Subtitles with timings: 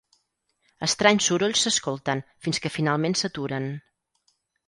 [0.87, 3.71] Estranys sorolls s'escolten, fins que finalment s'aturen.